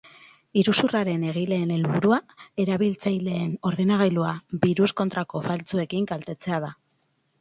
[0.59, 2.17] Iruzurraren egileen helburua,
[2.63, 4.33] erabiltzaileen ordenagailua
[4.65, 6.73] biruskontrako faltsuekin kaltetzea da.